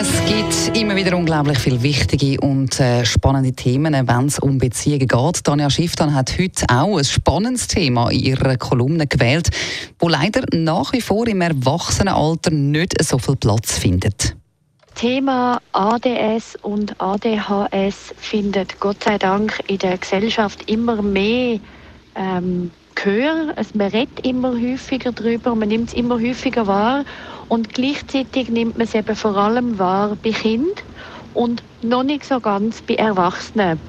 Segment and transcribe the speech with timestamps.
[0.00, 5.06] es gibt immer wieder unglaublich viele wichtige und äh, spannende Themen, wenn es um Beziehungen
[5.06, 5.44] geht.
[5.44, 9.50] Tanja Schifftan hat heute auch ein spannendes Thema in ihrer Kolumne gewählt,
[9.98, 14.34] wo leider nach wie vor im Erwachsenenalter nicht so viel Platz findet.
[14.94, 21.60] Thema ADS und ADHS findet Gott sei Dank in der Gesellschaft immer mehr
[22.14, 23.52] ähm, Gehör.
[23.56, 27.04] Also man redet immer häufiger darüber, man nimmt es immer häufiger wahr
[27.48, 30.74] und gleichzeitig nimmt man es eben vor allem wahr bei Kindern
[31.32, 33.80] und noch nicht so ganz bei Erwachsenen.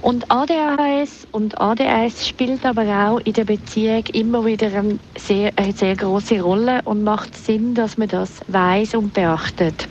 [0.00, 5.72] Und ADHS und ADS spielt aber auch in der Beziehung immer wieder eine sehr, eine
[5.72, 9.88] sehr große Rolle und macht Sinn, dass man das weiß und beachtet.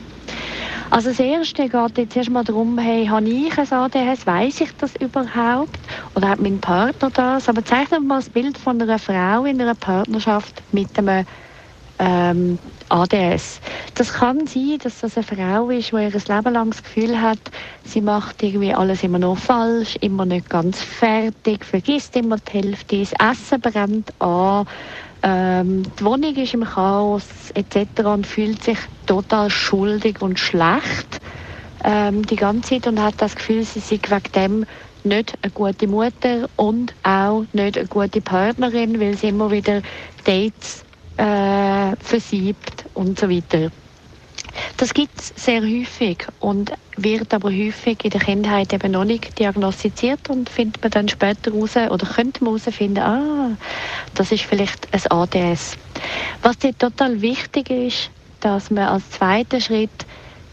[0.91, 4.95] Also das Erste geht jetzt erstmal darum, hey, habe ich ein ADHS, weiß ich das
[4.95, 5.77] überhaupt?
[6.15, 7.47] Oder hat mein Partner das?
[7.47, 11.25] Aber zeichnen wir mal das Bild von einer Frau in einer Partnerschaft mit einem
[11.99, 12.57] ähm,
[12.89, 13.59] ADS.
[13.95, 17.39] Das kann sein, dass das eine Frau ist, die ihr Leben lang das Gefühl hat,
[17.83, 22.99] sie macht irgendwie alles immer noch falsch, immer nicht ganz fertig, vergisst immer die Hälfte,
[22.99, 24.65] das Essen brennt an,
[25.21, 28.05] ähm, die Wohnung ist im Chaos etc.
[28.05, 31.19] und fühlt sich total schuldig und schlecht
[31.83, 34.65] ähm, die ganze Zeit und hat das Gefühl, sie sei wegen dem
[35.03, 39.81] nicht eine gute Mutter und auch nicht eine gute Partnerin, weil sie immer wieder
[40.25, 40.83] Dates
[41.19, 43.71] äh, versiebt und so weiter.
[44.77, 49.37] Das gibt es sehr häufig und wird aber häufig in der Kindheit eben noch nicht
[49.37, 53.57] diagnostiziert und findet man dann später raus oder könnte man herausfinden, ah,
[54.15, 55.77] das ist vielleicht ein ADS.
[56.41, 60.05] Was dir total wichtig ist, dass man als zweiten Schritt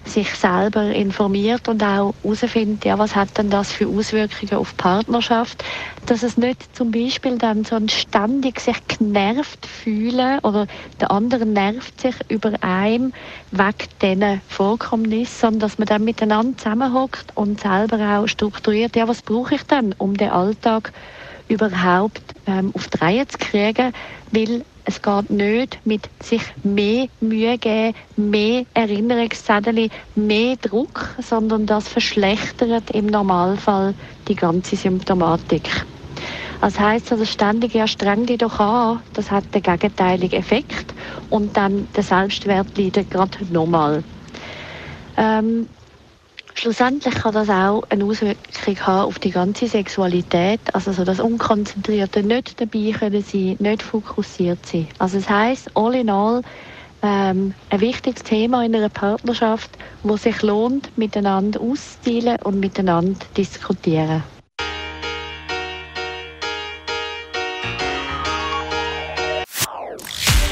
[0.06, 5.64] sich selber informiert und auch herausfindet, ja, was hat denn das für Auswirkungen auf Partnerschaft,
[6.06, 10.66] dass es nicht zum Beispiel dann so ein ständig sich genervt fühlen oder
[11.00, 13.12] der andere nervt sich über einem
[13.50, 19.22] wegen diesen Vorkommnissen, sondern dass man dann miteinander zusammenhockt und selber auch strukturiert, ja, was
[19.22, 20.92] brauche ich denn, um den Alltag
[21.48, 23.92] überhaupt ähm, auf die Reihe zu kriegen,
[24.30, 31.88] weil es geht nicht mit sich mehr Mühe geben, mehr Erinnerungszettel, mehr Druck, sondern das
[31.88, 33.94] verschlechtert im Normalfall
[34.28, 35.68] die ganze Symptomatik.
[36.60, 40.94] Das heißt also ständig ja streng dich doch an, das hat den gegenteiligen Effekt
[41.30, 44.04] und dann der Selbstwert leidet gerade nochmal.
[45.16, 45.68] Ähm,
[46.58, 52.22] Schlussendlich kann das auch eine Auswirkung haben auf die ganze Sexualität, also so das Unkonzentrierte,
[52.22, 54.88] nicht dabei können sein, nicht fokussiert sein.
[54.98, 56.40] Also das heißt, all in all,
[57.02, 59.70] ähm, ein wichtiges Thema in einer Partnerschaft,
[60.02, 64.22] wo sich lohnt, miteinander auszuteilen und miteinander diskutieren.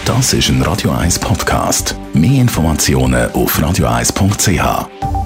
[0.05, 1.97] Das ist ein Radio 1 Podcast.
[2.13, 5.24] Mehr Informationen auf radio1.ch.